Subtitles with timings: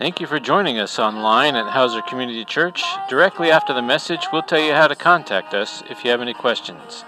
[0.00, 2.82] Thank you for joining us online at Hauser Community Church.
[3.10, 6.32] Directly after the message, we'll tell you how to contact us if you have any
[6.32, 7.04] questions.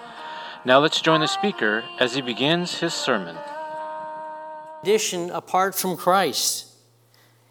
[0.67, 3.39] Now let's join the speaker as he begins his sermon.
[4.83, 6.67] Condition apart from Christ.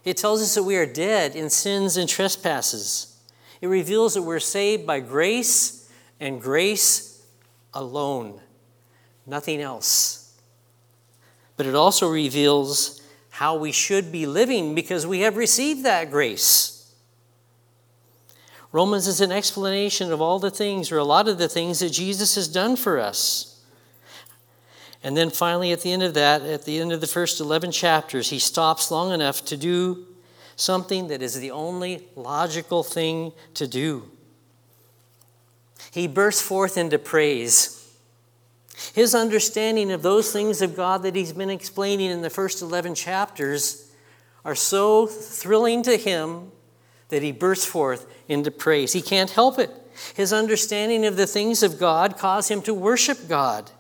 [0.06, 3.20] It tells us that we are dead in sins and trespasses.
[3.62, 7.26] It reveals that we're saved by grace and grace
[7.74, 8.40] alone,
[9.26, 10.40] nothing else.
[11.58, 13.01] But it also reveals
[13.42, 16.94] how we should be living because we have received that grace.
[18.72, 21.90] Romans is an explanation of all the things, or a lot of the things that
[21.90, 23.60] Jesus has done for us.
[25.04, 27.72] And then finally, at the end of that, at the end of the first 11
[27.72, 30.06] chapters, he stops long enough to do
[30.56, 34.04] something that is the only logical thing to do.
[35.90, 37.81] He bursts forth into praise.
[38.94, 42.96] His understanding of those things of God that he's been explaining in the first 11
[42.96, 43.92] chapters
[44.44, 46.52] are so thrilling to him
[47.10, 48.94] that he bursts forth into praise.
[48.94, 49.70] He can't help it.
[50.16, 53.72] His understanding of the things of God cause him to worship God.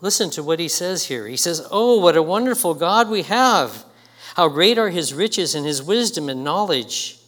[0.00, 1.26] Listen to what he says here.
[1.26, 3.84] He says, Oh, what a wonderful God we have!
[4.34, 7.18] How great are his riches and his wisdom and knowledge!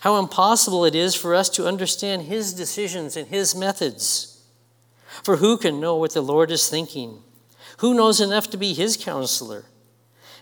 [0.00, 4.33] How impossible it is for us to understand his decisions and his methods.
[5.22, 7.22] For who can know what the Lord is thinking?
[7.78, 9.64] Who knows enough to be his counselor?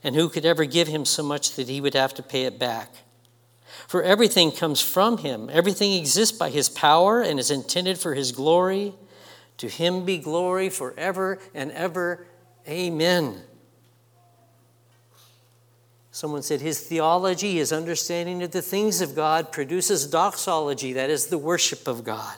[0.02, 2.58] And who could ever give him so much that he would have to pay it
[2.58, 2.92] back?
[3.86, 8.32] For everything comes from him, everything exists by his power and is intended for his
[8.32, 8.94] glory.
[9.58, 12.26] To him be glory forever and ever.
[12.66, 13.42] Amen.
[16.10, 21.26] Someone said his theology, his understanding of the things of God, produces doxology, that is,
[21.26, 22.36] the worship of God.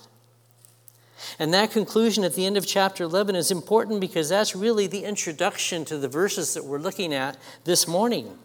[1.38, 5.04] And that conclusion at the end of chapter 11 is important because that's really the
[5.04, 8.38] introduction to the verses that we're looking at this morning.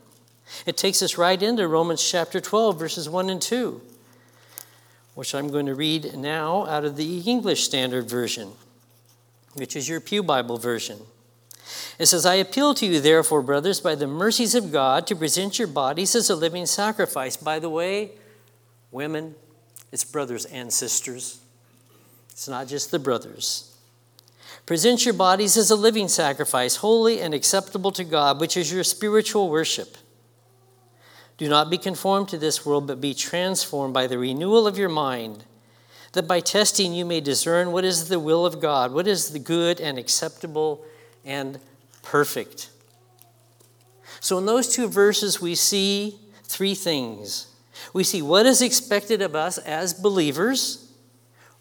[0.66, 3.82] It takes us right into Romans chapter 12, verses 1 and 2,
[5.14, 8.54] which I'm going to read now out of the English Standard Version,
[9.54, 11.00] which is your Pew Bible version.
[12.00, 15.60] It says, I appeal to you, therefore, brothers, by the mercies of God, to present
[15.60, 17.38] your bodies as a living sacrifice.
[17.38, 18.12] By the way,
[18.90, 19.36] women,
[19.92, 21.39] it's brothers and sisters.
[22.40, 23.76] It's not just the brothers.
[24.66, 28.86] Present your bodies as a living sacrifice, holy and acceptable to God, which is your
[28.86, 29.98] spiritual worship.
[31.38, 34.88] Do not be conformed to this world, but be transformed by the renewal of your
[34.88, 35.44] mind,
[36.14, 39.40] that by testing you may discern what is the will of God, what is the
[39.40, 40.86] good and acceptable
[41.26, 41.60] and
[42.04, 42.70] perfect.
[44.22, 47.54] So, in those two verses, we see three things.
[47.92, 50.86] We see what is expected of us as believers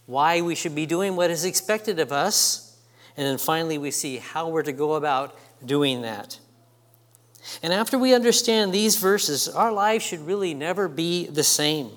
[0.08, 2.74] why we should be doing what is expected of us,
[3.14, 6.38] and then finally we see how we're to go about doing that.
[7.62, 11.91] And after we understand these verses, our lives should really never be the same.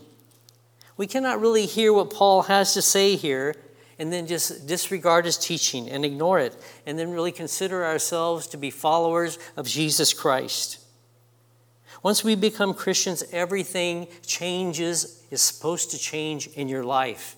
[0.98, 3.56] We cannot really hear what Paul has to say here
[3.98, 6.54] and then just disregard his teaching and ignore it,
[6.86, 10.80] and then really consider ourselves to be followers of Jesus Christ.
[12.04, 17.38] Once we become Christians, everything changes, is supposed to change in your life.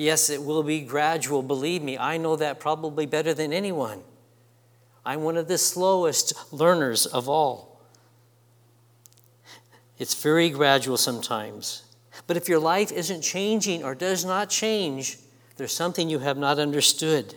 [0.00, 1.98] Yes, it will be gradual, believe me.
[1.98, 4.00] I know that probably better than anyone.
[5.04, 7.82] I'm one of the slowest learners of all.
[9.98, 11.82] It's very gradual sometimes.
[12.26, 15.18] But if your life isn't changing or does not change,
[15.56, 17.34] there's something you have not understood.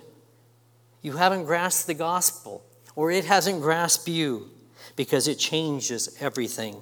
[1.01, 2.63] You haven't grasped the gospel,
[2.95, 4.49] or it hasn't grasped you,
[4.95, 6.81] because it changes everything.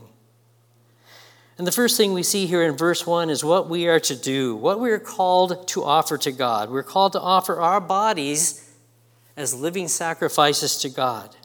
[1.58, 4.16] And the first thing we see here in verse 1 is what we are to
[4.16, 6.70] do, what we are called to offer to God.
[6.70, 8.70] We're called to offer our bodies
[9.36, 11.36] as living sacrifices to God.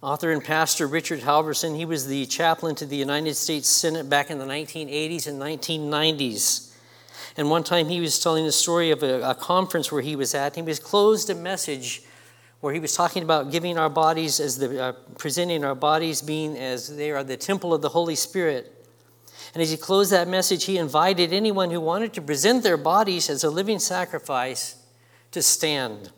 [0.00, 4.30] Author and pastor Richard Halverson, he was the chaplain to the United States Senate back
[4.30, 6.72] in the 1980s and 1990s.
[7.36, 10.34] And one time he was telling the story of a, a conference where he was
[10.34, 10.54] at.
[10.54, 12.02] He was closed a message
[12.60, 16.56] where he was talking about giving our bodies as the uh, presenting our bodies being
[16.56, 18.74] as they are the temple of the Holy Spirit.
[19.54, 23.30] And as he closed that message, he invited anyone who wanted to present their bodies
[23.30, 24.76] as a living sacrifice
[25.30, 26.10] to stand.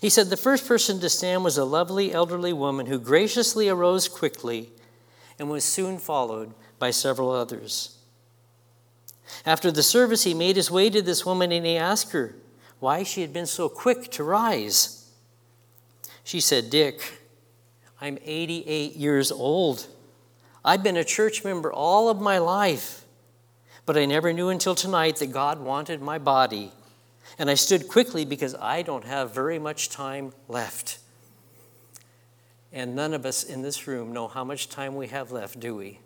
[0.00, 4.08] He said the first person to stand was a lovely elderly woman who graciously arose
[4.08, 4.70] quickly
[5.38, 7.98] and was soon followed by several others.
[9.46, 12.34] After the service, he made his way to this woman and he asked her,
[12.80, 15.10] why she had been so quick to rise.
[16.22, 17.20] She said, Dick,
[18.00, 19.86] I'm 88 years old.
[20.64, 23.04] I've been a church member all of my life,
[23.86, 26.72] but I never knew until tonight that God wanted my body.
[27.38, 30.98] And I stood quickly because I don't have very much time left.
[32.72, 35.76] And none of us in this room know how much time we have left, do
[35.76, 36.00] we?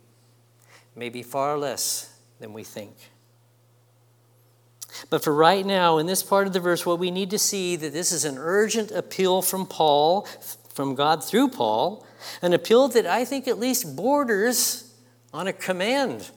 [0.94, 2.94] Maybe far less than we think.
[5.10, 7.76] But for right now, in this part of the verse, what we need to see
[7.76, 10.26] that this is an urgent appeal from Paul,
[10.68, 12.06] from God through Paul,
[12.42, 14.92] an appeal that I think at least borders
[15.32, 16.30] on a command.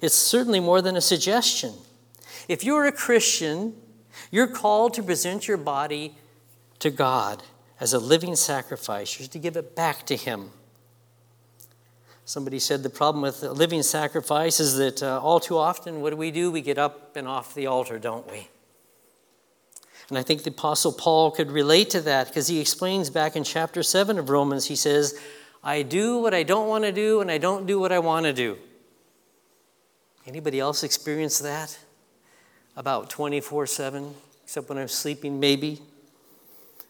[0.00, 1.74] It's certainly more than a suggestion.
[2.48, 3.74] If you're a Christian,
[4.30, 6.16] you're called to present your body
[6.80, 7.42] to God
[7.80, 9.18] as a living sacrifice.
[9.18, 10.50] You're to give it back to Him.
[12.24, 16.16] Somebody said the problem with living sacrifice is that uh, all too often, what do
[16.16, 16.50] we do?
[16.50, 18.48] We get up and off the altar, don't we?
[20.08, 23.44] And I think the Apostle Paul could relate to that because he explains back in
[23.44, 25.18] chapter 7 of Romans, he says,
[25.64, 28.26] I do what I don't want to do, and I don't do what I want
[28.26, 28.58] to do.
[30.26, 31.78] Anybody else experience that?
[32.76, 34.14] About 24 7,
[34.44, 35.80] except when I'm sleeping, maybe.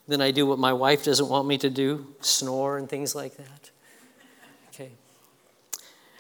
[0.09, 3.37] Then I do what my wife doesn't want me to do, snore and things like
[3.37, 3.72] that.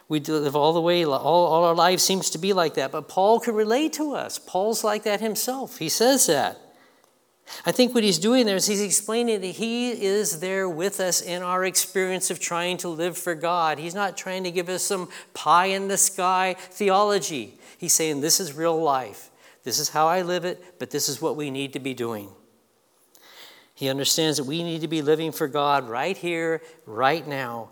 [0.08, 2.92] We live all the way, all, all our lives seems to be like that.
[2.92, 4.38] But Paul could relate to us.
[4.38, 5.78] Paul's like that himself.
[5.78, 6.58] He says that.
[7.66, 11.20] I think what he's doing there is he's explaining that he is there with us
[11.20, 13.78] in our experience of trying to live for God.
[13.78, 17.58] He's not trying to give us some pie in the sky theology.
[17.78, 19.30] He's saying, This is real life.
[19.64, 22.28] This is how I live it, but this is what we need to be doing.
[23.74, 27.70] He understands that we need to be living for God right here, right now,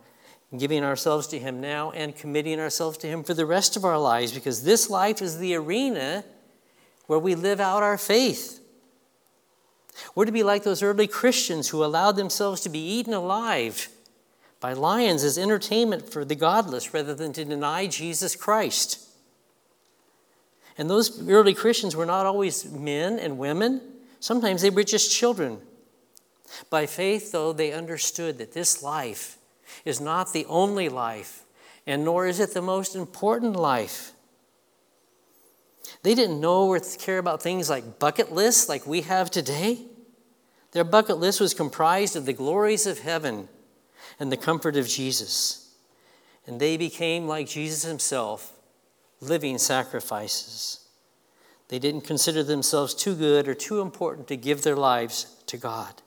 [0.56, 3.98] giving ourselves to Him now and committing ourselves to Him for the rest of our
[3.98, 6.24] lives because this life is the arena
[7.06, 8.60] where we live out our faith.
[10.14, 13.88] We're to be like those early Christians who allowed themselves to be eaten alive
[14.60, 19.06] by lions as entertainment for the godless rather than to deny Jesus Christ.
[20.76, 23.80] And those early Christians were not always men and women,
[24.18, 25.58] sometimes they were just children.
[26.68, 29.38] By faith, though, they understood that this life
[29.84, 31.44] is not the only life,
[31.86, 34.12] and nor is it the most important life.
[36.02, 39.78] They didn't know or care about things like bucket lists like we have today.
[40.72, 43.48] Their bucket list was comprised of the glories of heaven
[44.18, 45.74] and the comfort of Jesus.
[46.46, 48.52] And they became, like Jesus himself,
[49.20, 50.88] living sacrifices.
[51.68, 56.02] They didn't consider themselves too good or too important to give their lives to God.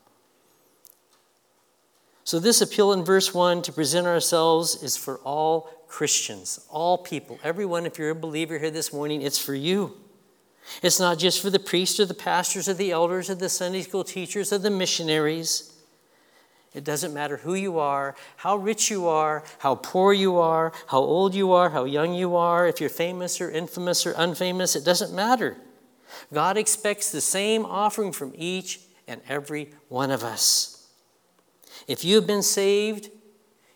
[2.26, 7.38] So, this appeal in verse 1 to present ourselves is for all Christians, all people.
[7.44, 9.98] Everyone, if you're a believer here this morning, it's for you.
[10.82, 13.82] It's not just for the priests or the pastors or the elders or the Sunday
[13.82, 15.74] school teachers or the missionaries.
[16.74, 21.00] It doesn't matter who you are, how rich you are, how poor you are, how
[21.00, 24.84] old you are, how young you are, if you're famous or infamous or unfamous, it
[24.84, 25.58] doesn't matter.
[26.34, 30.73] God expects the same offering from each and every one of us.
[31.88, 33.10] If you have been saved,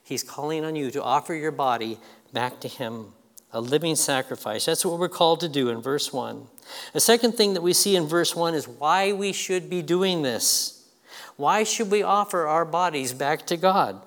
[0.03, 1.97] He's calling on you to offer your body
[2.31, 3.07] back to Him,
[3.51, 4.65] a living sacrifice.
[4.65, 6.47] That's what we're called to do in verse 1.
[6.93, 10.21] The second thing that we see in verse 1 is why we should be doing
[10.21, 10.89] this.
[11.35, 14.01] Why should we offer our bodies back to God?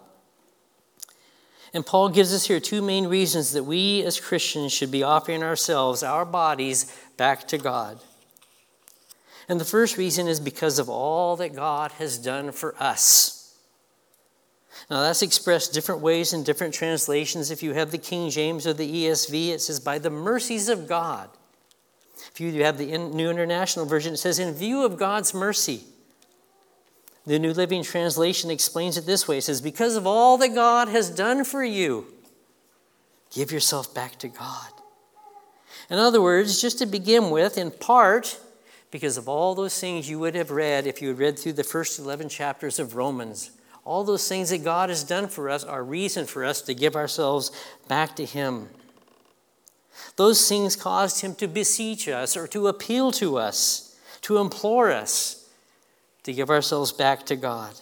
[1.73, 5.43] And Paul gives us here two main reasons that we as Christians should be offering
[5.43, 8.01] ourselves, our bodies, back to God.
[9.49, 13.40] And the first reason is because of all that God has done for us.
[14.91, 17.53] Now, that's expressed different ways in different translations.
[17.53, 20.89] If you have the King James or the ESV, it says, by the mercies of
[20.89, 21.31] God.
[22.33, 25.85] If you have the New International Version, it says, in view of God's mercy.
[27.25, 30.89] The New Living Translation explains it this way it says, because of all that God
[30.89, 32.07] has done for you,
[33.33, 34.73] give yourself back to God.
[35.89, 38.41] In other words, just to begin with, in part,
[38.91, 41.63] because of all those things you would have read if you had read through the
[41.63, 43.53] first 11 chapters of Romans
[43.85, 46.97] all those things that God has done for us are reason for us to give
[46.97, 47.51] ourselves
[47.89, 48.69] back to Him.
[50.17, 55.49] Those things caused Him to beseech us or to appeal to us, to implore us
[56.25, 57.75] to give ourselves back to God.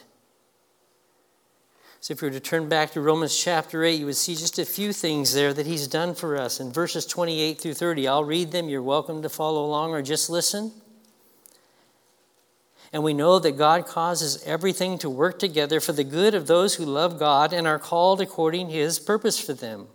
[2.01, 4.59] So, if we were to turn back to Romans chapter 8, you would see just
[4.61, 6.61] a few things there that He's done for us.
[6.61, 8.69] In verses 28 through 30, I'll read them.
[8.69, 10.71] You're welcome to follow along or just listen.
[12.93, 16.77] And we know that God causes everything to work together for the good of those
[16.77, 19.89] who love God and are called according to his purpose for them.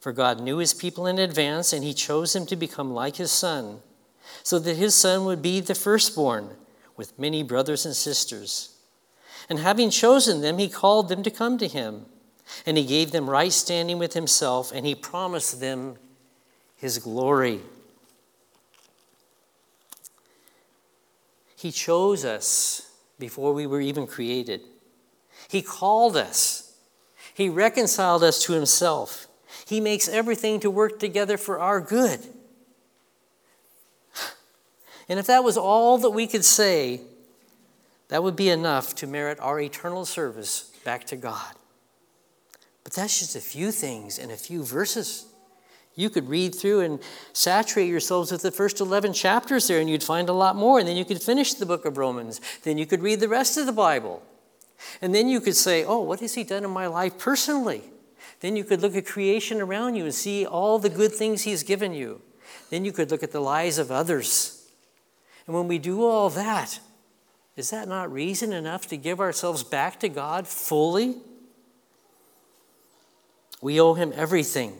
[0.00, 3.30] For God knew his people in advance, and he chose them to become like his
[3.30, 3.80] son,
[4.42, 6.50] so that his son would be the firstborn
[6.96, 8.76] with many brothers and sisters.
[9.48, 12.06] And having chosen them, he called them to come to him,
[12.64, 15.96] and he gave them right standing with himself, and he promised them
[16.76, 17.60] his glory.
[21.58, 22.88] He chose us
[23.18, 24.60] before we were even created.
[25.48, 26.72] He called us,
[27.34, 29.26] He reconciled us to Himself.
[29.66, 32.20] He makes everything to work together for our good.
[35.08, 37.00] And if that was all that we could say,
[38.08, 41.54] that would be enough to merit our eternal service back to God.
[42.84, 45.26] But that's just a few things in a few verses.
[45.98, 47.00] You could read through and
[47.32, 50.78] saturate yourselves with the first 11 chapters there, and you'd find a lot more.
[50.78, 52.40] And then you could finish the book of Romans.
[52.62, 54.22] Then you could read the rest of the Bible.
[55.02, 57.82] And then you could say, Oh, what has He done in my life personally?
[58.38, 61.64] Then you could look at creation around you and see all the good things He's
[61.64, 62.22] given you.
[62.70, 64.70] Then you could look at the lives of others.
[65.48, 66.78] And when we do all that,
[67.56, 71.16] is that not reason enough to give ourselves back to God fully?
[73.60, 74.78] We owe Him everything.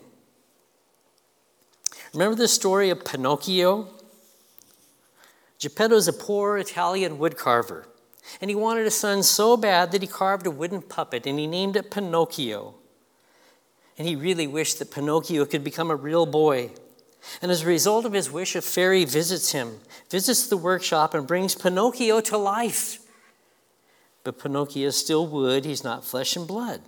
[2.19, 3.87] Remember the story of Pinocchio?
[5.61, 7.85] Geppetto is a poor Italian woodcarver,
[8.41, 11.47] and he wanted a son so bad that he carved a wooden puppet and he
[11.47, 12.75] named it Pinocchio.
[13.97, 16.73] And he really wished that Pinocchio could become a real boy.
[17.41, 19.79] And as a result of his wish, a fairy visits him,
[20.11, 22.99] visits the workshop, and brings Pinocchio to life.
[24.25, 26.81] But Pinocchio is still wood, he's not flesh and blood.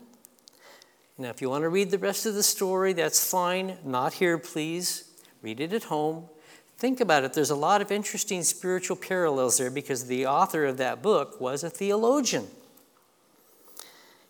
[1.17, 3.77] Now, if you want to read the rest of the story, that's fine.
[3.85, 5.05] Not here, please.
[5.43, 6.29] Read it at home.
[6.77, 7.35] Think about it.
[7.35, 11.63] There's a lot of interesting spiritual parallels there because the author of that book was
[11.63, 12.47] a theologian.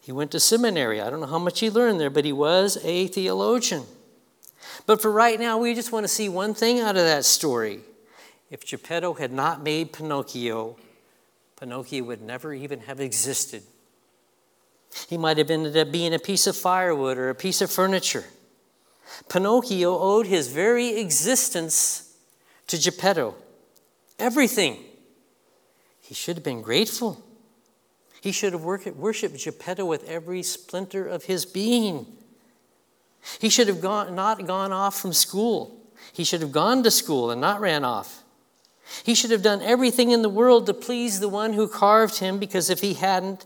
[0.00, 1.00] He went to seminary.
[1.00, 3.84] I don't know how much he learned there, but he was a theologian.
[4.86, 7.80] But for right now, we just want to see one thing out of that story.
[8.50, 10.76] If Geppetto had not made Pinocchio,
[11.56, 13.62] Pinocchio would never even have existed.
[15.08, 18.24] He might have ended up being a piece of firewood or a piece of furniture.
[19.28, 22.16] Pinocchio owed his very existence
[22.66, 23.34] to Geppetto.
[24.18, 24.84] Everything.
[26.00, 27.22] He should have been grateful.
[28.20, 32.06] He should have worshiped Geppetto with every splinter of his being.
[33.38, 35.76] He should have gone, not gone off from school.
[36.12, 38.22] He should have gone to school and not ran off.
[39.04, 42.38] He should have done everything in the world to please the one who carved him
[42.38, 43.44] because if he hadn't,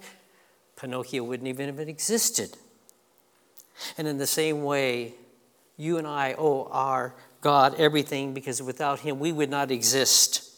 [0.76, 2.56] Pinocchio wouldn't even have existed.
[3.98, 5.14] And in the same way,
[5.76, 10.50] you and I owe our God everything because without Him we would not exist.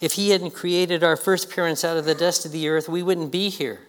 [0.00, 3.02] If He hadn't created our first parents out of the dust of the earth, we
[3.02, 3.80] wouldn't be here.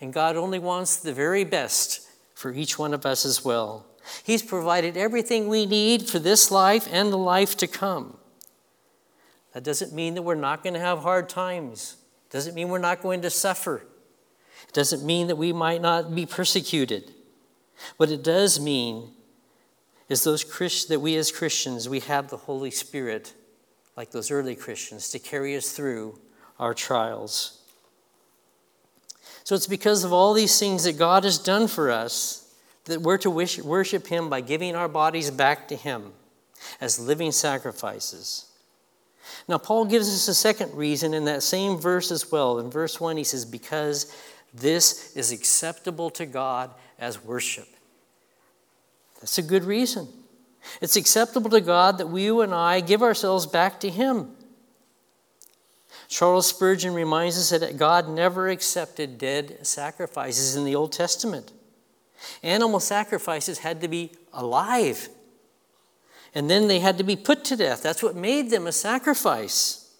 [0.00, 3.86] And God only wants the very best for each one of us as well.
[4.22, 8.18] He's provided everything we need for this life and the life to come.
[9.54, 11.96] That doesn't mean that we're not going to have hard times.
[12.30, 13.86] Doesn't mean we're not going to suffer.
[14.68, 17.12] It doesn't mean that we might not be persecuted.
[17.96, 19.10] What it does mean
[20.08, 23.34] is those Christ, that we as Christians, we have the Holy Spirit,
[23.96, 26.18] like those early Christians, to carry us through
[26.58, 27.60] our trials.
[29.44, 32.54] So it's because of all these things that God has done for us
[32.84, 36.12] that we're to wish, worship Him by giving our bodies back to Him
[36.80, 38.46] as living sacrifices.
[39.48, 42.58] Now, Paul gives us a second reason in that same verse as well.
[42.58, 44.14] In verse 1, he says, Because
[44.52, 46.70] this is acceptable to God
[47.04, 47.68] as worship.
[49.20, 50.08] That's a good reason.
[50.80, 54.30] It's acceptable to God that we, you and I, give ourselves back to Him.
[56.08, 61.52] Charles Spurgeon reminds us that God never accepted dead sacrifices in the Old Testament.
[62.42, 65.10] Animal sacrifices had to be alive,
[66.34, 67.82] and then they had to be put to death.
[67.82, 69.94] That's what made them a sacrifice.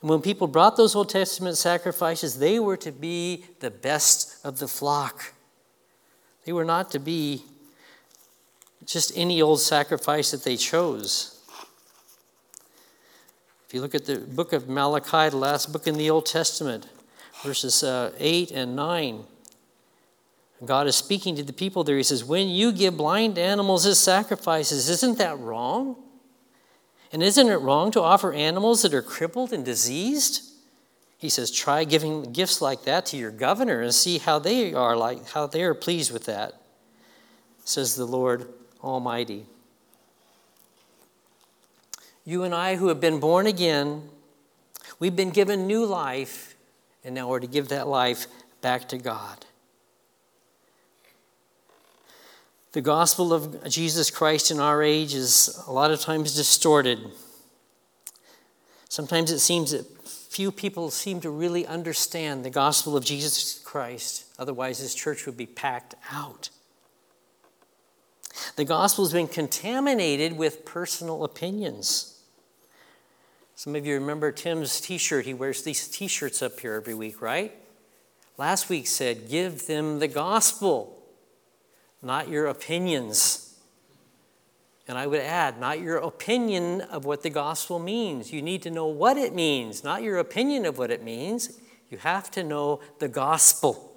[0.00, 4.58] And when people brought those Old Testament sacrifices, they were to be the best of
[4.58, 5.34] the flock.
[6.44, 7.44] They were not to be
[8.84, 11.40] just any old sacrifice that they chose.
[13.66, 16.88] If you look at the book of Malachi, the last book in the Old Testament,
[17.42, 19.24] verses uh, 8 and 9,
[20.64, 21.96] God is speaking to the people there.
[21.96, 25.96] He says, When you give blind animals as sacrifices, isn't that wrong?
[27.12, 30.51] And isn't it wrong to offer animals that are crippled and diseased?
[31.22, 34.96] He says, try giving gifts like that to your governor and see how they are
[34.96, 36.60] like how they are pleased with that,
[37.64, 38.48] says the Lord
[38.82, 39.46] Almighty.
[42.24, 44.10] You and I who have been born again,
[44.98, 46.56] we've been given new life,
[47.04, 48.26] and now we're to give that life
[48.60, 49.46] back to God.
[52.72, 56.98] The gospel of Jesus Christ in our age is a lot of times distorted.
[58.88, 59.86] Sometimes it seems that
[60.32, 64.24] few people seem to really understand the gospel of Jesus Christ.
[64.38, 66.48] Otherwise, this church would be packed out.
[68.56, 72.18] The gospel has been contaminated with personal opinions.
[73.56, 75.26] Some of you remember Tim's t shirt.
[75.26, 77.52] He wears these t shirts up here every week, right?
[78.38, 80.98] Last week said, Give them the gospel,
[82.00, 83.51] not your opinions.
[84.92, 88.30] And I would add, not your opinion of what the gospel means.
[88.30, 91.58] You need to know what it means, not your opinion of what it means.
[91.88, 93.90] You have to know the gospel.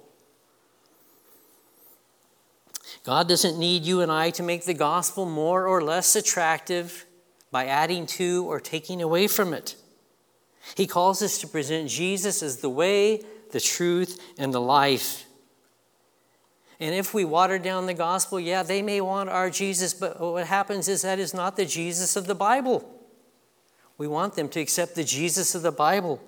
[3.04, 7.04] God doesn't need you and I to make the gospel more or less attractive
[7.50, 9.76] by adding to or taking away from it.
[10.78, 15.25] He calls us to present Jesus as the way, the truth, and the life.
[16.78, 20.46] And if we water down the gospel, yeah, they may want our Jesus, but what
[20.46, 22.92] happens is that is not the Jesus of the Bible.
[23.98, 26.20] We want them to accept the Jesus of the Bible.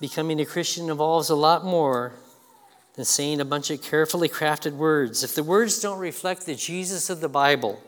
[0.00, 2.14] Becoming a Christian involves a lot more
[2.94, 5.24] than saying a bunch of carefully crafted words.
[5.24, 7.82] If the words don't reflect the Jesus of the Bible,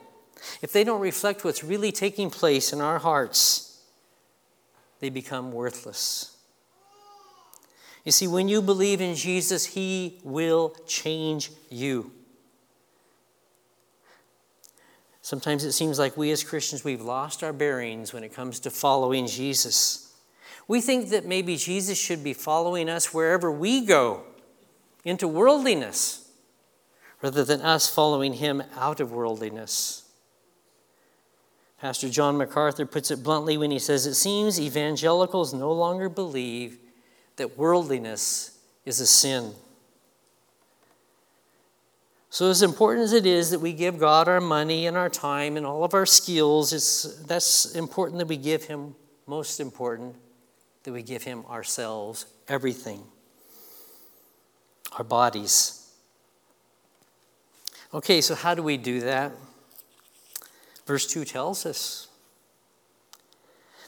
[0.60, 3.80] if they don't reflect what's really taking place in our hearts,
[5.00, 6.36] they become worthless.
[8.04, 12.10] You see, when you believe in Jesus, He will change you.
[15.20, 18.70] Sometimes it seems like we as Christians, we've lost our bearings when it comes to
[18.70, 20.14] following Jesus.
[20.66, 24.24] We think that maybe Jesus should be following us wherever we go
[25.04, 26.28] into worldliness
[27.22, 30.02] rather than us following Him out of worldliness.
[31.80, 36.78] Pastor John MacArthur puts it bluntly when he says, It seems evangelicals no longer believe
[37.36, 39.52] that worldliness is a sin.
[42.30, 45.58] So, as important as it is that we give God our money and our time
[45.58, 48.94] and all of our skills, it's, that's important that we give Him,
[49.26, 50.16] most important,
[50.84, 53.02] that we give Him ourselves, everything,
[54.96, 55.92] our bodies.
[57.92, 59.32] Okay, so how do we do that?
[60.86, 62.08] Verse 2 tells us.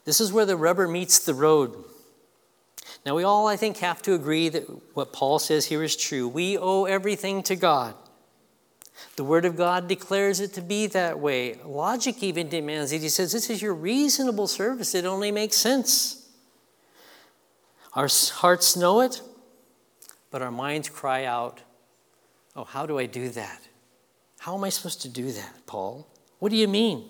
[0.04, 1.83] This is where the rubber meets the road.
[3.05, 4.64] Now, we all, I think, have to agree that
[4.95, 6.27] what Paul says here is true.
[6.27, 7.95] We owe everything to God.
[9.17, 11.59] The Word of God declares it to be that way.
[11.64, 13.03] Logic even demands it.
[13.03, 14.95] He says, This is your reasonable service.
[14.95, 16.29] It only makes sense.
[17.93, 19.21] Our hearts know it,
[20.31, 21.61] but our minds cry out,
[22.57, 23.61] Oh, how do I do that?
[24.38, 26.07] How am I supposed to do that, Paul?
[26.38, 27.09] What do you mean?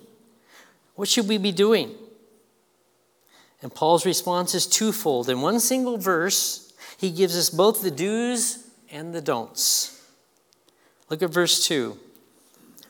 [0.94, 1.94] What should we be doing?
[3.64, 5.28] And Paul's response is twofold.
[5.28, 10.06] In one single verse, he gives us both the do's and the don'ts.
[11.10, 11.98] Look at verse 2,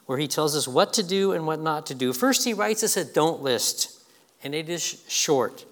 [0.05, 2.13] where he tells us what to do and what not to do.
[2.13, 4.03] First, he writes us a don't list,
[4.43, 5.65] and it is short.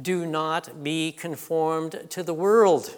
[0.00, 2.94] Do not be conformed to the world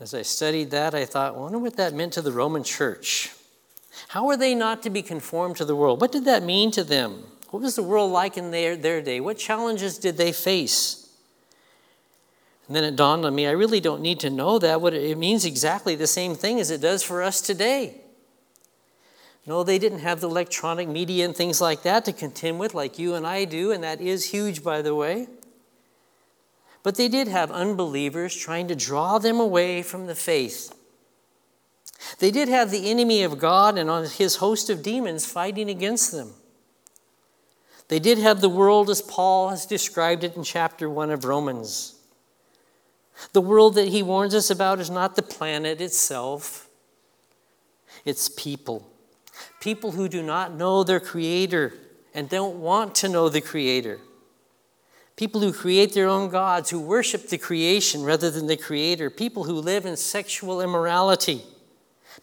[0.00, 3.30] as I studied that, I thought, I wonder what that meant to the Roman church.
[4.08, 6.00] How were they not to be conformed to the world?
[6.00, 7.24] What did that mean to them?
[7.50, 9.20] What was the world like in their, their day?
[9.20, 11.08] What challenges did they face?
[12.66, 14.80] And then it dawned on me, I really don't need to know that.
[14.80, 18.00] What it means exactly the same thing as it does for us today.
[19.46, 22.98] No, they didn't have the electronic media and things like that to contend with, like
[22.98, 25.28] you and I do, and that is huge, by the way.
[26.82, 30.74] But they did have unbelievers trying to draw them away from the faith.
[32.18, 36.32] They did have the enemy of God and his host of demons fighting against them.
[37.88, 41.94] They did have the world as Paul has described it in chapter 1 of Romans.
[43.32, 46.68] The world that he warns us about is not the planet itself,
[48.04, 48.90] it's people.
[49.60, 51.72] People who do not know their Creator
[52.12, 53.98] and don't want to know the Creator.
[55.16, 59.10] People who create their own gods, who worship the creation rather than the creator.
[59.10, 61.44] People who live in sexual immorality.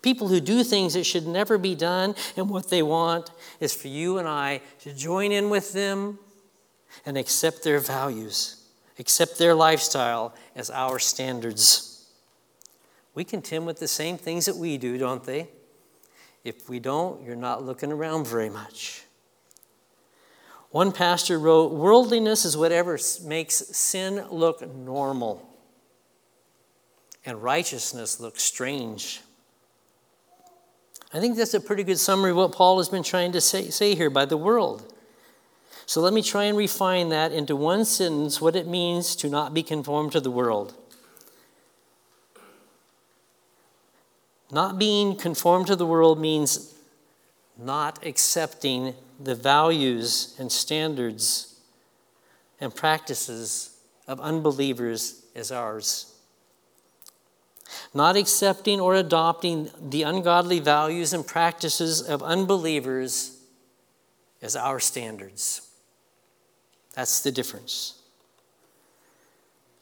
[0.02, 3.88] People who do things that should never be done, and what they want is for
[3.88, 6.20] you and I to join in with them
[7.06, 8.64] and accept their values,
[9.00, 12.08] accept their lifestyle as our standards.
[13.14, 15.50] We contend with the same things that we do, don't they?
[16.44, 19.04] If we don't, you're not looking around very much.
[20.70, 25.48] One pastor wrote Worldliness is whatever makes sin look normal,
[27.26, 29.22] and righteousness look strange.
[31.14, 33.70] I think that's a pretty good summary of what Paul has been trying to say,
[33.70, 34.94] say here by the world.
[35.86, 39.54] So let me try and refine that into one sentence what it means to not
[39.54, 40.74] be conformed to the world.
[44.52, 46.74] Not being conformed to the world means
[47.58, 51.56] not accepting the values and standards
[52.60, 56.11] and practices of unbelievers as ours.
[57.94, 63.38] Not accepting or adopting the ungodly values and practices of unbelievers
[64.42, 65.68] as our standards.
[66.96, 68.02] That's the difference.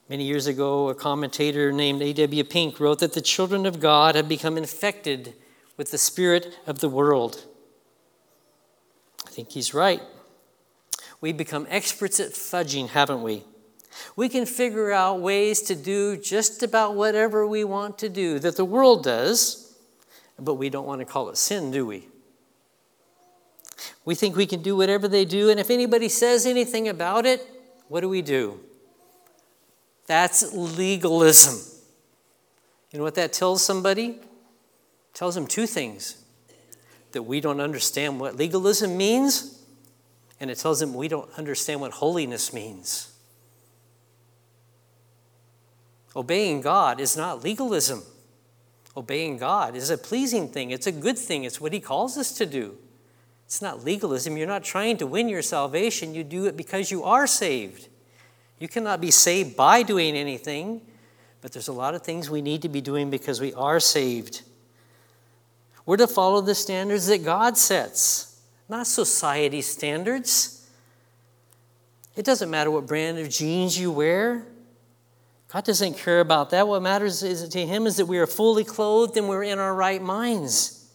[0.09, 2.43] Many years ago, a commentator named A.W.
[2.45, 5.35] Pink wrote that the children of God have become infected
[5.77, 7.45] with the spirit of the world.
[9.25, 10.01] I think he's right.
[11.21, 13.43] We've become experts at fudging, haven't we?
[14.15, 18.57] We can figure out ways to do just about whatever we want to do that
[18.57, 19.75] the world does,
[20.37, 22.07] but we don't want to call it sin, do we?
[24.05, 27.45] We think we can do whatever they do, and if anybody says anything about it,
[27.87, 28.59] what do we do?
[30.07, 31.59] That's legalism.
[32.91, 34.07] You know what that tells somebody?
[34.09, 36.23] It tells them two things
[37.11, 39.63] that we don't understand what legalism means,
[40.39, 43.13] and it tells them we don't understand what holiness means.
[46.19, 48.03] Obeying God is not legalism.
[48.97, 52.33] Obeying God is a pleasing thing, it's a good thing, it's what He calls us
[52.33, 52.75] to do.
[53.45, 54.35] It's not legalism.
[54.35, 57.87] You're not trying to win your salvation, you do it because you are saved.
[58.59, 60.81] You cannot be saved by doing anything,
[61.39, 64.41] but there's a lot of things we need to be doing because we are saved.
[65.85, 70.69] We're to follow the standards that God sets, not society standards.
[72.17, 74.45] It doesn't matter what brand of jeans you wear.
[75.51, 76.67] God doesn't care about that.
[76.67, 79.73] What matters is, to Him is that we are fully clothed and we're in our
[79.73, 80.87] right minds.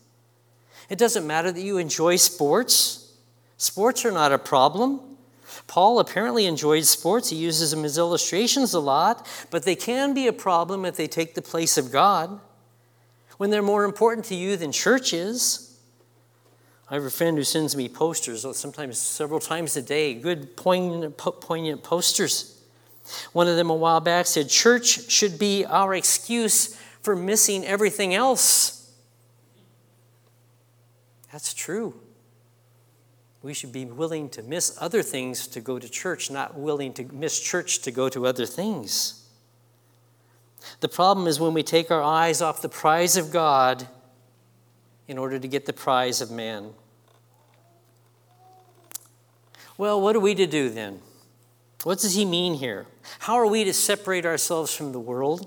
[0.88, 3.12] It doesn't matter that you enjoy sports.
[3.56, 5.00] Sports are not a problem.
[5.66, 7.30] Paul apparently enjoyed sports.
[7.30, 11.08] He uses them as illustrations a lot, but they can be a problem if they
[11.08, 12.38] take the place of God.
[13.38, 15.76] When they're more important to you than church is.
[16.88, 21.16] I have a friend who sends me posters, sometimes several times a day, good, poignant,
[21.16, 22.53] poignant posters.
[23.32, 28.14] One of them a while back said, Church should be our excuse for missing everything
[28.14, 28.92] else.
[31.30, 31.94] That's true.
[33.42, 37.04] We should be willing to miss other things to go to church, not willing to
[37.12, 39.28] miss church to go to other things.
[40.80, 43.86] The problem is when we take our eyes off the prize of God
[45.06, 46.70] in order to get the prize of man.
[49.76, 51.00] Well, what are we to do then?
[51.84, 52.86] What does he mean here?
[53.20, 55.46] How are we to separate ourselves from the world?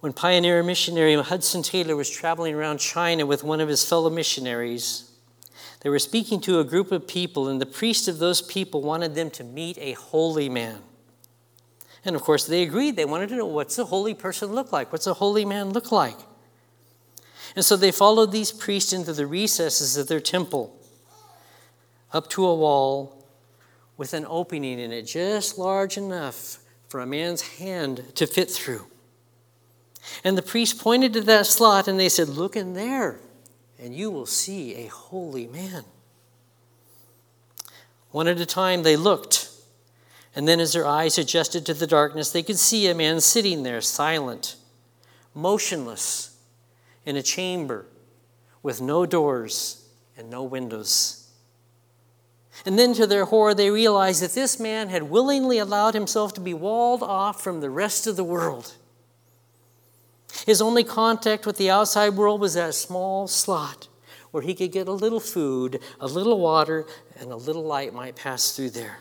[0.00, 5.12] When pioneer missionary Hudson Taylor was traveling around China with one of his fellow missionaries,
[5.80, 9.14] they were speaking to a group of people, and the priest of those people wanted
[9.14, 10.80] them to meet a holy man.
[12.04, 12.96] And of course, they agreed.
[12.96, 14.90] They wanted to know what's a holy person look like?
[14.90, 16.18] What's a holy man look like?
[17.54, 20.76] And so they followed these priests into the recesses of their temple,
[22.12, 23.17] up to a wall
[23.98, 26.58] with an opening in it just large enough
[26.88, 28.86] for a man's hand to fit through.
[30.24, 33.20] And the priest pointed to that slot and they said, Look in there,
[33.78, 35.84] and you will see a holy man.
[38.10, 39.50] One at a time they looked,
[40.34, 43.64] and then as their eyes adjusted to the darkness, they could see a man sitting
[43.64, 44.56] there, silent,
[45.34, 46.36] motionless,
[47.04, 47.86] in a chamber
[48.62, 51.17] with no doors and no windows.
[52.64, 56.40] And then, to their horror, they realized that this man had willingly allowed himself to
[56.40, 58.74] be walled off from the rest of the world.
[60.46, 63.88] His only contact with the outside world was that small slot
[64.30, 66.86] where he could get a little food, a little water,
[67.18, 68.98] and a little light might pass through there.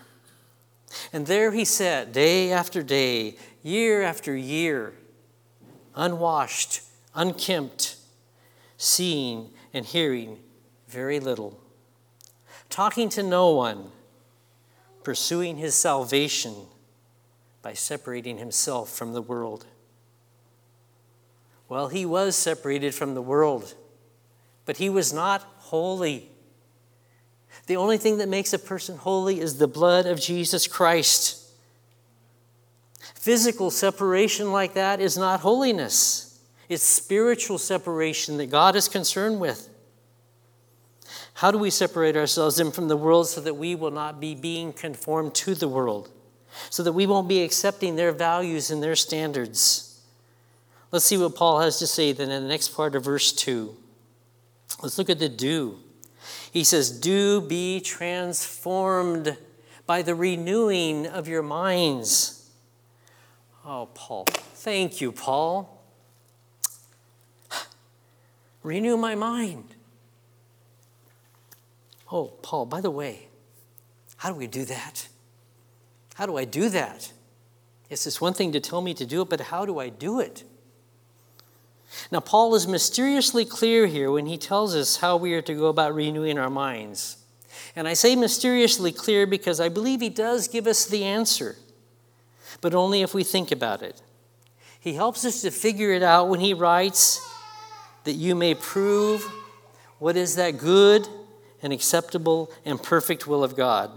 [1.12, 4.94] And there he sat day after day, year after year,
[5.96, 6.82] unwashed,
[7.14, 7.98] unkempt,
[8.78, 10.40] seeing and hearing
[10.88, 11.60] very little
[12.70, 13.92] talking to no one,
[15.04, 16.54] pursuing his salvation
[17.62, 19.66] by separating himself from the world.
[21.70, 23.74] Well, he was separated from the world,
[24.66, 26.30] but he was not holy.
[27.66, 31.44] The only thing that makes a person holy is the blood of Jesus Christ.
[33.16, 39.70] Physical separation like that is not holiness, it's spiritual separation that God is concerned with.
[41.38, 44.34] How do we separate ourselves in from the world so that we will not be
[44.34, 46.10] being conformed to the world?
[46.72, 50.02] So that we won't be accepting their values and their standards?
[50.92, 53.72] Let's see what Paul has to say then in the next part of verse 2.
[54.82, 55.78] Let's look at the do.
[56.52, 59.38] He says, Do be transformed
[59.86, 62.50] by the renewing of your minds.
[63.64, 64.26] Oh, Paul.
[64.26, 65.84] Thank you, Paul.
[68.64, 69.76] Renew my mind.
[72.12, 73.28] Oh, Paul, by the way,
[74.18, 75.08] how do we do that?
[76.16, 77.12] How do I do that?
[77.90, 80.44] It's one thing to tell me to do it, but how do I do it?
[82.12, 85.68] Now, Paul is mysteriously clear here when he tells us how we are to go
[85.68, 87.18] about renewing our minds.
[87.76, 91.56] And I say mysteriously clear because I believe he does give us the answer,
[92.62, 94.02] but only if we think about it.
[94.80, 97.22] He helps us to figure it out when he writes
[98.04, 99.24] that you may prove
[100.00, 101.08] what is that good
[101.62, 103.92] and acceptable and perfect will of God.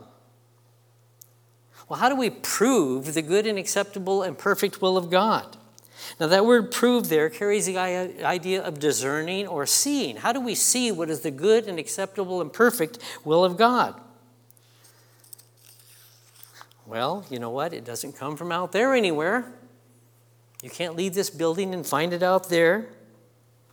[1.89, 5.57] Well, how do we prove the good and acceptable and perfect will of God?
[6.19, 10.17] Now, that word prove there carries the idea of discerning or seeing.
[10.17, 14.01] How do we see what is the good and acceptable and perfect will of God?
[16.87, 17.73] Well, you know what?
[17.73, 19.53] It doesn't come from out there anywhere.
[20.63, 22.89] You can't leave this building and find it out there.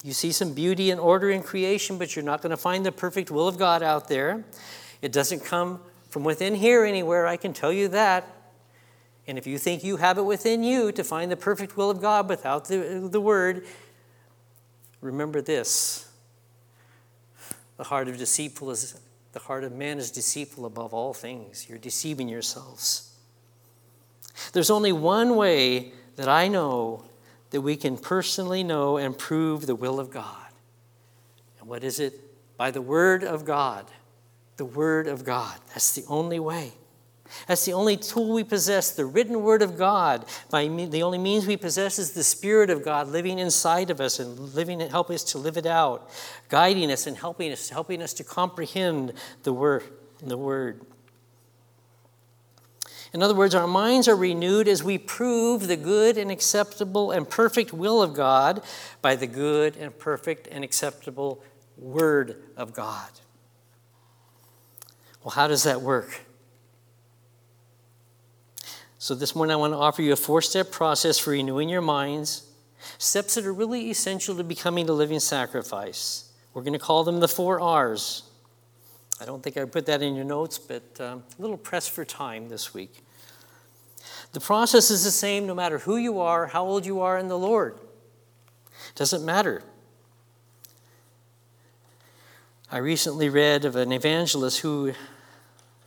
[0.07, 2.93] You see some beauty and order in creation, but you're not going to find the
[2.93, 4.45] perfect will of God out there.
[5.01, 8.25] It doesn't come from within here anywhere, I can tell you that.
[9.27, 11.99] And if you think you have it within you to find the perfect will of
[11.99, 13.65] God without the, the word,
[15.01, 16.09] remember this.
[17.75, 18.97] The heart of deceitful is
[19.33, 21.67] the heart of man is deceitful above all things.
[21.67, 23.13] You're deceiving yourselves.
[24.53, 27.03] There's only one way that I know
[27.51, 30.47] that we can personally know and prove the will of God.
[31.59, 32.13] And what is it?
[32.57, 33.85] By the Word of God.
[34.57, 35.57] The Word of God.
[35.69, 36.73] That's the only way.
[37.47, 40.25] That's the only tool we possess, the written Word of God.
[40.49, 44.19] By the only means we possess is the Spirit of God living inside of us
[44.19, 46.09] and living and helping us to live it out,
[46.49, 49.83] guiding us and helping us, helping us to comprehend the Word.
[50.23, 50.81] The Word.
[53.17, 57.27] In other words, our minds are renewed as we prove the good and acceptable and
[57.27, 58.61] perfect will of God
[59.01, 61.41] by the good and perfect and acceptable
[61.79, 63.09] Word of God.
[65.23, 66.25] Well, how does that work?
[68.99, 71.81] So, this morning I want to offer you a four step process for renewing your
[71.81, 72.47] minds,
[72.99, 76.31] steps that are really essential to becoming a living sacrifice.
[76.53, 78.27] We're going to call them the four R's
[79.19, 82.05] I don't think I put that in your notes, but um, a little press for
[82.05, 83.03] time this week.
[84.37, 87.27] The process is the same no matter who you are, how old you are in
[87.27, 87.79] the Lord.
[87.79, 89.63] It doesn't matter.
[92.71, 94.93] I recently read of an evangelist who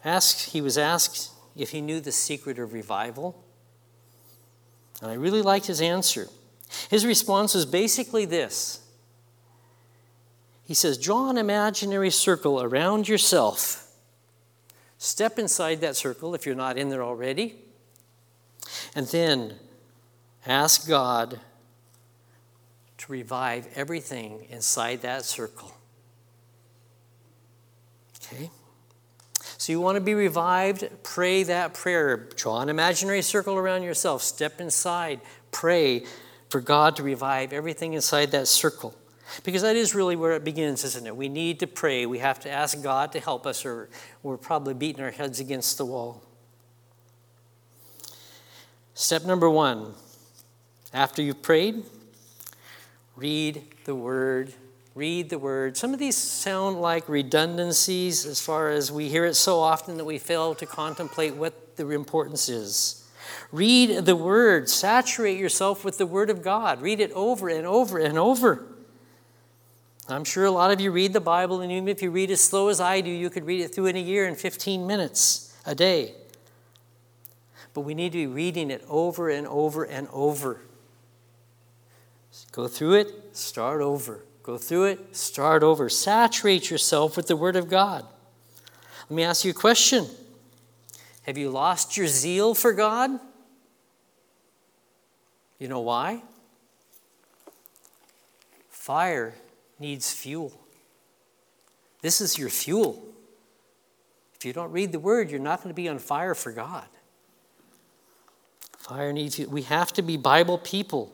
[0.04, 3.40] asked, he was asked if he knew the secret of revival.
[5.00, 6.26] And I really liked his answer.
[6.88, 8.84] His response was basically this
[10.64, 13.94] he says, Draw an imaginary circle around yourself.
[14.98, 17.54] Step inside that circle if you're not in there already.
[18.94, 19.54] And then
[20.46, 21.40] ask God
[22.98, 25.74] to revive everything inside that circle.
[28.22, 28.50] Okay?
[29.58, 30.88] So you want to be revived?
[31.02, 32.16] Pray that prayer.
[32.16, 34.22] Draw an imaginary circle around yourself.
[34.22, 35.20] Step inside.
[35.50, 36.04] Pray
[36.48, 38.94] for God to revive everything inside that circle.
[39.44, 41.16] Because that is really where it begins, isn't it?
[41.16, 42.04] We need to pray.
[42.06, 43.88] We have to ask God to help us, or
[44.22, 46.22] we're probably beating our heads against the wall.
[49.00, 49.94] Step number one
[50.92, 51.84] after you've prayed,
[53.16, 54.52] read the Word.
[54.94, 55.78] Read the Word.
[55.78, 60.04] Some of these sound like redundancies as far as we hear it so often that
[60.04, 63.08] we fail to contemplate what the importance is.
[63.50, 64.68] Read the Word.
[64.68, 66.82] Saturate yourself with the Word of God.
[66.82, 68.66] Read it over and over and over.
[70.10, 72.42] I'm sure a lot of you read the Bible, and even if you read as
[72.42, 75.58] slow as I do, you could read it through in a year in 15 minutes
[75.64, 76.16] a day.
[77.72, 80.60] But we need to be reading it over and over and over.
[82.52, 84.24] Go through it, start over.
[84.42, 85.88] Go through it, start over.
[85.88, 88.06] Saturate yourself with the Word of God.
[89.08, 90.06] Let me ask you a question
[91.22, 93.10] Have you lost your zeal for God?
[95.58, 96.22] You know why?
[98.68, 99.34] Fire
[99.78, 100.52] needs fuel.
[102.00, 103.04] This is your fuel.
[104.34, 106.86] If you don't read the word, you're not going to be on fire for God.
[108.90, 109.48] Fire needs fuel.
[109.52, 111.12] We have to be Bible people.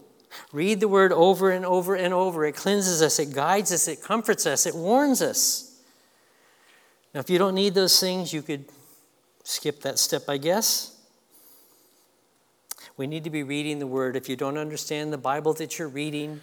[0.50, 2.46] Read the word over and over and over.
[2.46, 5.78] It cleanses us, it guides us, it comforts us, it warns us.
[7.12, 8.64] Now, if you don't need those things, you could
[9.44, 10.98] skip that step, I guess.
[12.96, 14.16] We need to be reading the word.
[14.16, 16.40] If you don't understand the Bible that you're reading,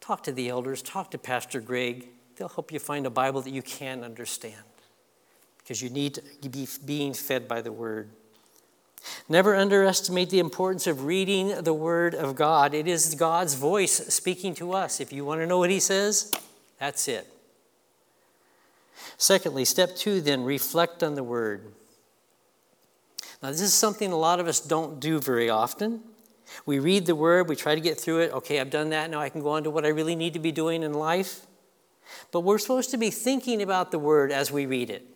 [0.00, 2.08] talk to the elders, talk to Pastor Greg.
[2.34, 4.64] They'll help you find a Bible that you can understand
[5.58, 8.10] because you need to be being fed by the Word.
[9.28, 12.74] Never underestimate the importance of reading the Word of God.
[12.74, 15.00] It is God's voice speaking to us.
[15.00, 16.32] If you want to know what He says,
[16.78, 17.26] that's it.
[19.16, 21.72] Secondly, step two, then, reflect on the Word.
[23.42, 26.02] Now, this is something a lot of us don't do very often.
[26.66, 28.32] We read the word, we try to get through it.
[28.32, 29.10] Okay, I've done that.
[29.10, 31.46] Now I can go on to what I really need to be doing in life.
[32.32, 35.06] But we're supposed to be thinking about the word as we read it.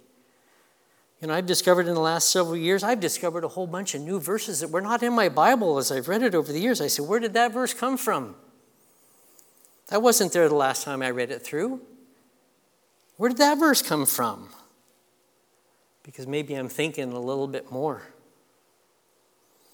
[1.22, 4.00] You know, I've discovered in the last several years, I've discovered a whole bunch of
[4.00, 6.80] new verses that were not in my Bible as I've read it over the years.
[6.80, 8.34] I said, Where did that verse come from?
[9.86, 11.80] That wasn't there the last time I read it through.
[13.18, 14.48] Where did that verse come from?
[16.02, 18.02] Because maybe I'm thinking a little bit more.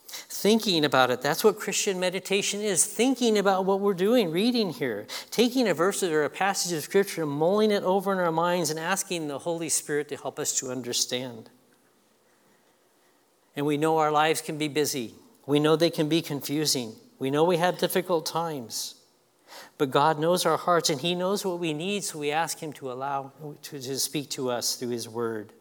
[0.08, 2.86] Thinking about it, that's what Christian meditation is.
[2.86, 7.24] Thinking about what we're doing, reading here, taking a verse or a passage of Scripture
[7.24, 10.58] and mulling it over in our minds and asking the Holy Spirit to help us
[10.60, 11.50] to understand.
[13.54, 15.14] And we know our lives can be busy,
[15.46, 18.94] we know they can be confusing, we know we have difficult times.
[19.76, 22.72] But God knows our hearts and He knows what we need, so we ask Him
[22.74, 25.52] to allow to, to speak to us through His Word.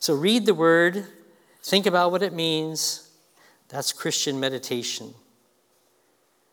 [0.00, 1.06] So read the Word,
[1.66, 3.10] think about what it means.
[3.68, 5.14] That's Christian meditation.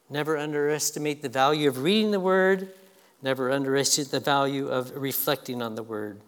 [0.09, 2.69] Never underestimate the value of reading the Word,
[3.21, 6.19] never underestimate the value of reflecting on the Word.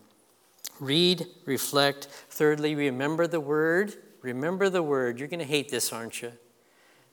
[0.79, 2.07] Read, reflect.
[2.29, 3.93] Thirdly, remember the Word.
[4.21, 5.19] Remember the Word.
[5.19, 6.31] You're going to hate this, aren't you?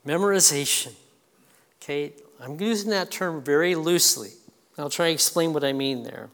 [0.07, 0.93] Memorization.
[1.83, 4.31] Okay, I'm using that term very loosely.
[4.79, 6.31] I'll try to explain what I mean there.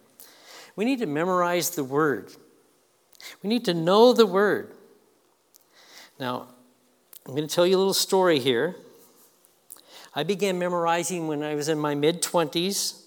[0.77, 2.33] We need to memorize the word.
[3.43, 4.73] We need to know the word.
[6.19, 6.49] Now,
[7.27, 8.77] I'm going to tell you a little story here.
[10.15, 13.03] I began memorizing when I was in my mid 20s.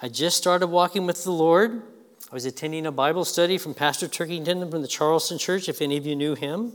[0.00, 1.82] I just started walking with the Lord.
[2.30, 5.96] I was attending a Bible study from Pastor Turkington from the Charleston Church, if any
[5.96, 6.72] of you knew him.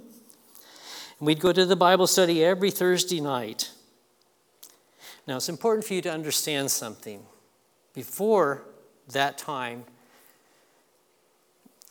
[1.19, 3.71] And we'd go to the Bible study every Thursday night.
[5.27, 7.21] Now, it's important for you to understand something.
[7.93, 8.63] Before
[9.09, 9.83] that time,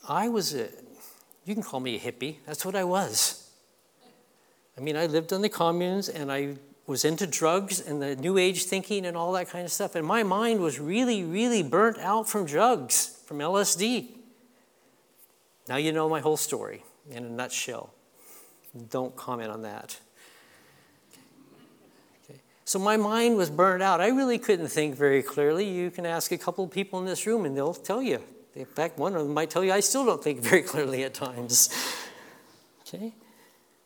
[0.08, 0.68] I was a,
[1.50, 2.36] you can call me a hippie.
[2.46, 3.50] That's what I was.
[4.78, 6.54] I mean, I lived on the communes and I
[6.86, 9.96] was into drugs and the new age thinking and all that kind of stuff.
[9.96, 14.10] And my mind was really, really burnt out from drugs, from LSD.
[15.68, 17.92] Now you know my whole story in a nutshell.
[18.88, 19.98] Don't comment on that.
[22.64, 24.00] So my mind was burned out.
[24.00, 25.68] I really couldn't think very clearly.
[25.68, 28.22] You can ask a couple of people in this room and they'll tell you.
[28.54, 31.14] In fact, one of them might tell you I still don't think very clearly at
[31.14, 31.70] times.
[32.82, 33.14] Okay?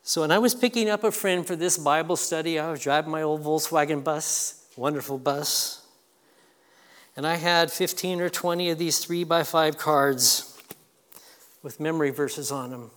[0.02, 3.10] So when I was picking up a friend for this Bible study, I was driving
[3.10, 5.86] my old Volkswagen bus, wonderful bus.
[7.16, 10.58] And I had 15 or 20 of these three by five cards
[11.62, 12.90] with memory verses on them.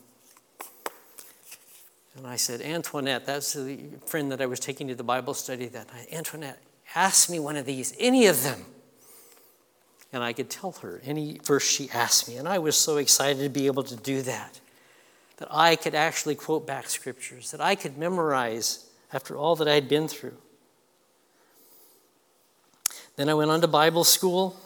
[2.18, 5.68] And I said, Antoinette, that's the friend that I was taking to the Bible study
[5.68, 6.08] that night.
[6.12, 6.62] Antoinette,
[6.96, 8.66] ask me one of these, any of them.
[10.18, 12.38] And I could tell her any verse she asked me.
[12.38, 14.60] And I was so excited to be able to do that,
[15.38, 19.76] that I could actually quote back scriptures, that I could memorize after all that I
[19.76, 20.36] had been through.
[23.16, 24.60] Then I went on to Bible school.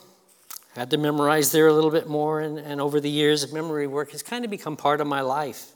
[0.73, 4.11] had to memorize there a little bit more, and, and over the years, memory work
[4.11, 5.71] has kind of become part of my life.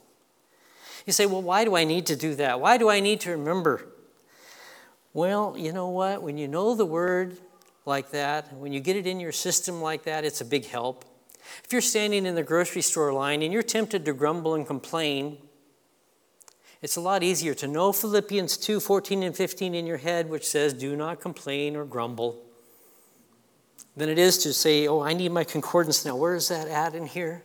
[1.04, 2.60] You say, well, why do I need to do that?
[2.60, 3.84] Why do I need to remember?
[5.12, 6.22] Well, you know what?
[6.22, 7.36] When you know the word
[7.86, 11.04] like that, when you get it in your system like that, it's a big help.
[11.64, 15.38] If you're standing in the grocery store line and you're tempted to grumble and complain,
[16.82, 20.46] it's a lot easier to know Philippians 2 14 and 15 in your head, which
[20.46, 22.42] says, Do not complain or grumble,
[23.96, 26.16] than it is to say, Oh, I need my concordance now.
[26.16, 27.44] Where is that at in here?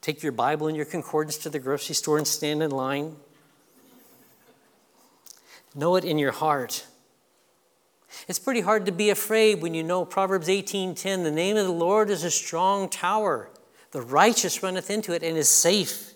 [0.00, 3.16] Take your Bible and your concordance to the grocery store and stand in line.
[5.74, 6.86] Know it in your heart.
[8.28, 11.72] It's pretty hard to be afraid when you know Proverbs 18:10, the name of the
[11.72, 13.50] Lord is a strong tower.
[13.92, 16.14] The righteous runneth into it and is safe.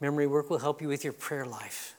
[0.00, 1.94] Memory work will help you with your prayer life.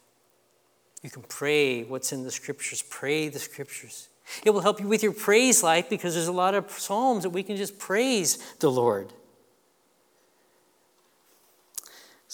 [1.01, 4.09] You can pray what's in the scriptures, pray the scriptures.
[4.43, 7.29] It will help you with your praise life because there's a lot of Psalms that
[7.29, 9.13] we can just praise the Lord.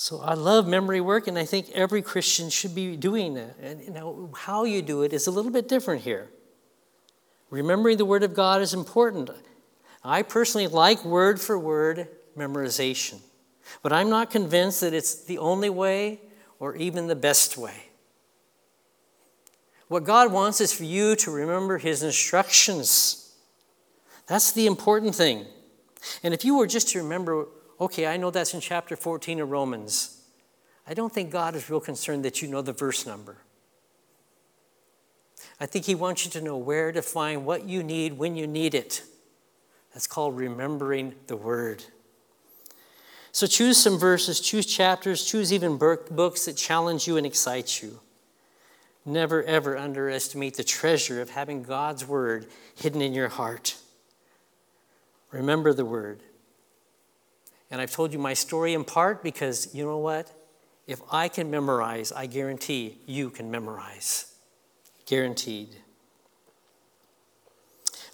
[0.03, 3.55] So I love memory work, and I think every Christian should be doing that.
[3.61, 6.29] And you know, how you do it is a little bit different here.
[7.49, 9.29] Remembering the Word of God is important.
[10.03, 13.21] I personally like word for word memorization,
[13.81, 16.19] but I'm not convinced that it's the only way
[16.59, 17.85] or even the best way.
[19.87, 23.33] What God wants is for you to remember His instructions.
[24.27, 25.45] That's the important thing.
[26.23, 27.47] And if you were just to remember,
[27.83, 30.21] okay, I know that's in chapter 14 of Romans,
[30.87, 33.37] I don't think God is real concerned that you know the verse number.
[35.59, 38.47] I think He wants you to know where to find what you need when you
[38.47, 39.03] need it.
[39.93, 41.83] That's called remembering the Word.
[43.31, 47.99] So choose some verses, choose chapters, choose even books that challenge you and excite you.
[49.05, 53.75] Never, ever underestimate the treasure of having God's word hidden in your heart.
[55.31, 56.21] Remember the word.
[57.71, 60.31] And I've told you my story in part because you know what?
[60.85, 64.33] If I can memorize, I guarantee you can memorize.
[65.05, 65.69] Guaranteed.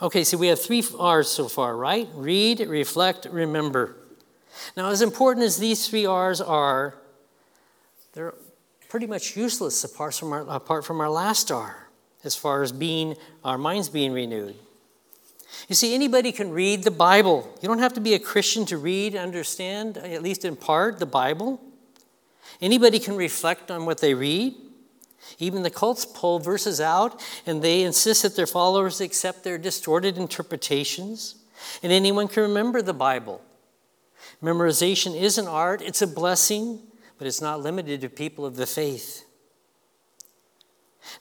[0.01, 2.07] Okay, so we have three R's so far, right?
[2.13, 3.97] Read, reflect, remember.
[4.77, 6.95] Now, as important as these three R's are,
[8.13, 8.33] they're
[8.87, 11.89] pretty much useless apart from our, apart from our last R,
[12.23, 14.55] as far as being our minds being renewed.
[15.67, 17.47] You see, anybody can read the Bible.
[17.61, 21.05] You don't have to be a Christian to read, understand, at least in part, the
[21.05, 21.61] Bible.
[22.61, 24.55] Anybody can reflect on what they read.
[25.37, 30.17] Even the cults pull verses out and they insist that their followers accept their distorted
[30.17, 31.35] interpretations.
[31.83, 33.41] And anyone can remember the Bible.
[34.41, 36.79] Memorization is an art, it's a blessing,
[37.17, 39.25] but it's not limited to people of the faith.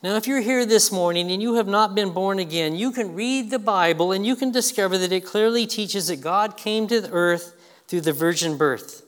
[0.03, 3.15] Now, if you're here this morning and you have not been born again, you can
[3.15, 7.01] read the Bible and you can discover that it clearly teaches that God came to
[7.01, 7.55] the earth
[7.87, 9.05] through the virgin birth.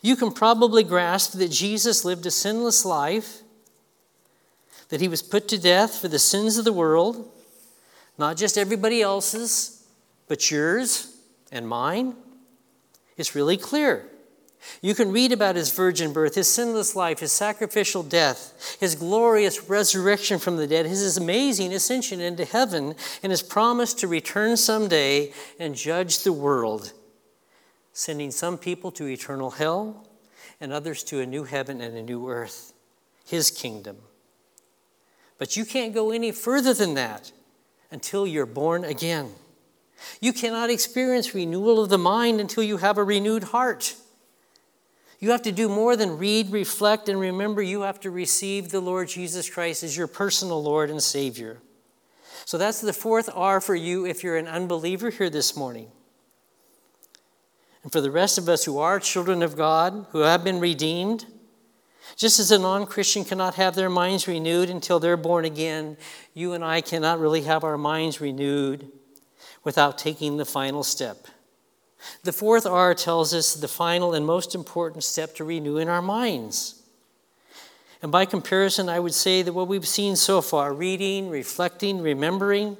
[0.00, 3.42] You can probably grasp that Jesus lived a sinless life,
[4.88, 7.30] that he was put to death for the sins of the world,
[8.18, 9.86] not just everybody else's,
[10.28, 11.14] but yours
[11.50, 12.14] and mine.
[13.16, 14.06] It's really clear.
[14.80, 19.68] You can read about his virgin birth, his sinless life, his sacrificial death, his glorious
[19.68, 25.32] resurrection from the dead, his amazing ascension into heaven, and his promise to return someday
[25.58, 26.92] and judge the world,
[27.92, 30.06] sending some people to eternal hell
[30.60, 32.72] and others to a new heaven and a new earth,
[33.24, 33.96] his kingdom.
[35.38, 37.32] But you can't go any further than that
[37.90, 39.32] until you're born again.
[40.20, 43.96] You cannot experience renewal of the mind until you have a renewed heart.
[45.22, 47.62] You have to do more than read, reflect, and remember.
[47.62, 51.58] You have to receive the Lord Jesus Christ as your personal Lord and Savior.
[52.44, 55.92] So that's the fourth R for you if you're an unbeliever here this morning.
[57.84, 61.24] And for the rest of us who are children of God, who have been redeemed,
[62.16, 65.98] just as a non Christian cannot have their minds renewed until they're born again,
[66.34, 68.90] you and I cannot really have our minds renewed
[69.62, 71.28] without taking the final step.
[72.22, 76.82] The fourth R tells us the final and most important step to renewing our minds.
[78.02, 82.76] And by comparison, I would say that what we've seen so far reading, reflecting, remembering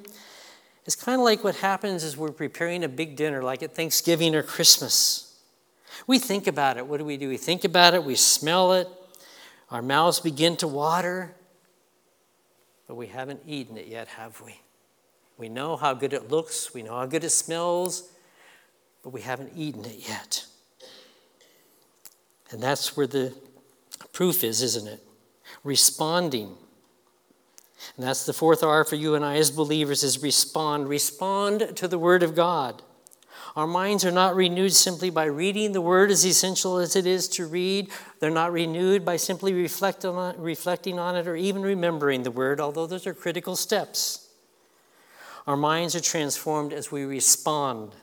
[0.85, 4.35] is kind of like what happens as we're preparing a big dinner, like at Thanksgiving
[4.35, 5.39] or Christmas.
[6.07, 6.85] We think about it.
[6.85, 7.29] What do we do?
[7.29, 8.89] We think about it, we smell it,
[9.71, 11.33] our mouths begin to water,
[12.87, 14.59] but we haven't eaten it yet, have we?
[15.37, 18.09] We know how good it looks, we know how good it smells,
[19.03, 20.45] but we haven't eaten it yet.
[22.49, 23.33] And that's where the
[24.13, 25.03] proof is, isn't it?
[25.63, 26.55] Responding.
[27.97, 30.87] And that's the fourth R for you and I as believers is respond.
[30.87, 32.81] Respond to the Word of God.
[33.55, 37.27] Our minds are not renewed simply by reading the Word, as essential as it is
[37.29, 37.91] to read.
[38.19, 42.59] They're not renewed by simply reflect on reflecting on it or even remembering the Word,
[42.59, 44.27] although those are critical steps.
[45.45, 47.93] Our minds are transformed as we respond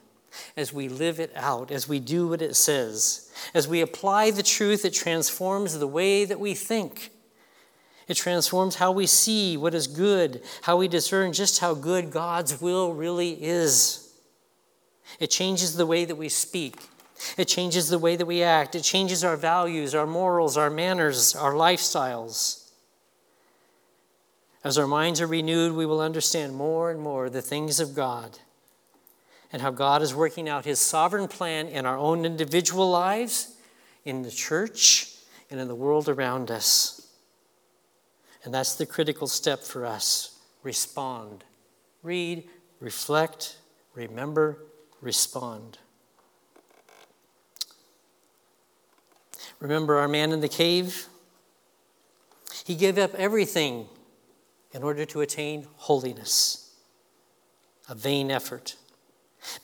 [0.57, 4.43] as we live it out, as we do what it says, as we apply the
[4.43, 7.11] truth, it transforms the way that we think.
[8.09, 12.61] It transforms how we see what is good, how we discern just how good God's
[12.61, 14.13] will really is.
[15.19, 16.77] It changes the way that we speak.
[17.37, 18.75] It changes the way that we act.
[18.75, 22.71] It changes our values, our morals, our manners, our lifestyles.
[24.65, 28.39] As our minds are renewed, we will understand more and more the things of God
[29.53, 33.57] and how God is working out his sovereign plan in our own individual lives,
[34.05, 35.15] in the church,
[35.51, 37.09] and in the world around us.
[38.45, 41.45] And that's the critical step for us respond.
[42.03, 42.49] Read,
[42.81, 43.57] reflect,
[43.95, 44.59] remember,
[45.01, 45.79] respond.
[49.59, 51.07] Remember our man in the cave?
[52.65, 53.89] He gave up everything
[54.73, 56.75] in order to attain holiness,
[57.89, 58.77] a vain effort.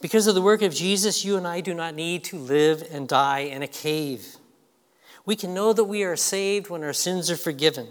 [0.01, 3.07] Because of the work of Jesus, you and I do not need to live and
[3.07, 4.37] die in a cave.
[5.25, 7.87] We can know that we are saved when our sins are forgiven.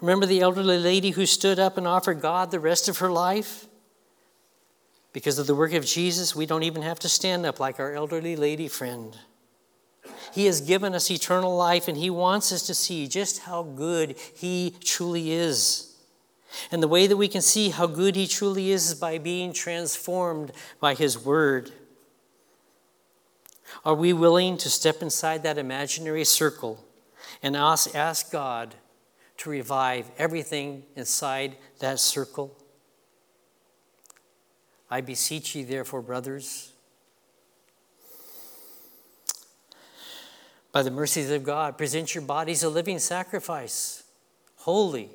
[0.00, 3.66] Remember the elderly lady who stood up and offered God the rest of her life?
[5.12, 7.94] Because of the work of Jesus, we don't even have to stand up like our
[7.94, 9.16] elderly lady friend.
[10.32, 14.16] He has given us eternal life, and He wants us to see just how good
[14.34, 15.89] He truly is.
[16.70, 19.52] And the way that we can see how good He truly is is by being
[19.52, 21.72] transformed by His Word.
[23.84, 26.84] Are we willing to step inside that imaginary circle
[27.42, 28.74] and ask, ask God
[29.38, 32.56] to revive everything inside that circle?
[34.90, 36.72] I beseech ye, therefore, brothers,
[40.72, 44.02] by the mercies of God, present your bodies a living sacrifice,
[44.56, 45.10] holy,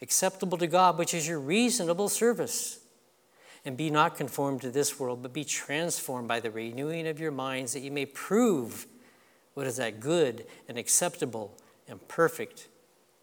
[0.00, 2.80] acceptable to God, which is your reasonable service.
[3.64, 7.32] And be not conformed to this world, but be transformed by the renewing of your
[7.32, 8.86] minds, that you may prove
[9.54, 11.56] what is that good and acceptable
[11.88, 12.68] and perfect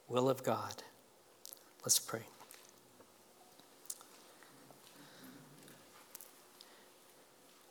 [0.08, 0.84] will of God.
[1.84, 2.24] Let's pray.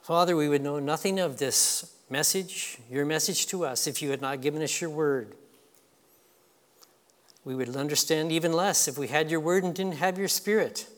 [0.01, 4.21] Father, we would know nothing of this message, your message to us, if you had
[4.21, 5.35] not given us your word.
[7.45, 10.88] We would understand even less if we had your word and didn't have your spirit.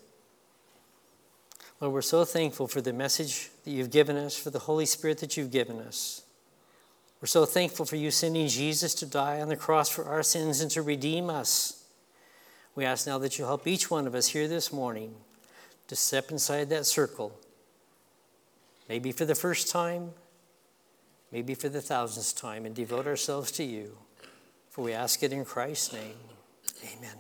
[1.81, 5.19] Lord, we're so thankful for the message that you've given us, for the Holy Spirit
[5.19, 6.23] that you've given us.
[7.21, 10.61] We're so thankful for you sending Jesus to die on the cross for our sins
[10.61, 11.85] and to redeem us.
[12.75, 15.15] We ask now that you help each one of us here this morning
[15.89, 17.39] to step inside that circle
[18.89, 20.11] maybe for the first time,
[21.33, 23.97] maybe for the thousandth time, and devote ourselves to you.
[24.71, 26.36] For we ask it in Christ's name.
[26.83, 27.17] Amen.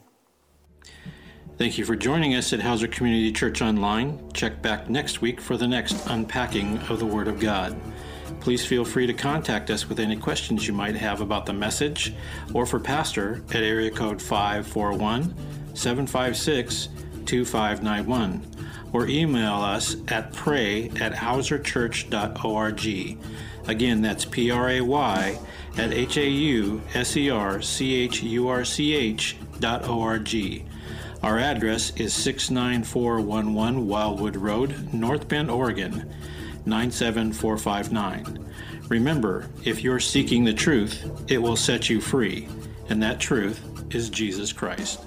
[1.58, 4.30] Thank you for joining us at Hauser Community Church Online.
[4.32, 7.80] Check back next week for the next unpacking of the Word of God.
[8.40, 12.14] Please feel free to contact us with any questions you might have about the message
[12.52, 15.34] or for Pastor at area code 541
[15.74, 16.88] 756
[17.24, 18.46] 2591
[18.92, 23.18] or email us at pray at hauserchurch.org.
[23.68, 25.38] Again, that's P R A Y
[25.76, 29.36] at H A U S E R C H U R C H
[31.22, 36.12] Our address is 69411 Wildwood Road, North Bend, Oregon
[36.66, 38.46] 97459.
[38.88, 42.48] Remember, if you're seeking the truth, it will set you free,
[42.88, 43.60] and that truth
[43.94, 45.00] is Jesus Christ.